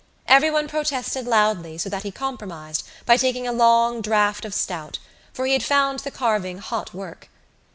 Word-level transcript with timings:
Everyone 0.27 0.67
protested 0.67 1.27
loudly 1.27 1.77
so 1.77 1.87
that 1.87 2.01
he 2.01 2.09
compromised 2.11 2.87
by 3.05 3.17
taking 3.17 3.47
a 3.47 3.51
long 3.51 4.01
draught 4.01 4.45
of 4.45 4.53
stout 4.55 4.97
for 5.31 5.45
he 5.45 5.53
had 5.53 5.61
found 5.61 5.99
the 5.99 6.09
carving 6.09 6.57
hot 6.57 6.91
work. 6.91 7.29